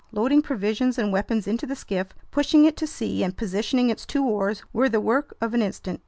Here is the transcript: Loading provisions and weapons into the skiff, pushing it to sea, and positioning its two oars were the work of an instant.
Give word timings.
Loading 0.11 0.41
provisions 0.41 0.97
and 0.97 1.13
weapons 1.13 1.47
into 1.47 1.67
the 1.67 1.75
skiff, 1.75 2.15
pushing 2.31 2.65
it 2.65 2.75
to 2.77 2.87
sea, 2.87 3.21
and 3.23 3.37
positioning 3.37 3.91
its 3.91 4.03
two 4.03 4.23
oars 4.25 4.63
were 4.73 4.89
the 4.89 4.99
work 4.99 5.37
of 5.39 5.53
an 5.53 5.61
instant. 5.61 5.99